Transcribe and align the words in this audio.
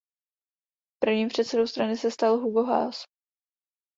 Prvním 0.99 1.27
předsedou 1.29 1.67
strany 1.67 1.97
se 1.97 2.11
stal 2.11 2.37
Hugo 2.39 2.63
Haase. 2.63 3.05